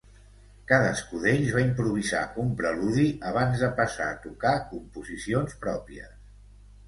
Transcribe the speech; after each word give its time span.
Cadascú 0.69 1.19
d'ells 1.25 1.51
va 1.57 1.61
improvisar 1.63 2.21
un 2.45 2.49
preludi 2.61 3.05
abans 3.33 3.61
de 3.65 3.69
passar 3.81 4.07
a 4.13 4.17
tocar 4.23 4.57
composicions 4.73 5.55
pròpies. 5.67 6.17